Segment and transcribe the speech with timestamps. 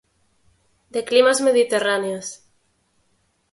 [0.93, 2.27] De climas mediterráneos.